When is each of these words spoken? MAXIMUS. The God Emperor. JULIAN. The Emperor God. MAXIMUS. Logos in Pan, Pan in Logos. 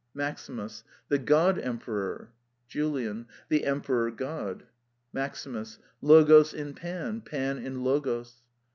MAXIMUS. 0.15 0.83
The 1.09 1.19
God 1.19 1.59
Emperor. 1.59 2.31
JULIAN. 2.67 3.27
The 3.49 3.65
Emperor 3.65 4.09
God. 4.09 4.63
MAXIMUS. 5.13 5.77
Logos 6.01 6.55
in 6.55 6.73
Pan, 6.73 7.21
Pan 7.21 7.59
in 7.59 7.83
Logos. 7.83 8.41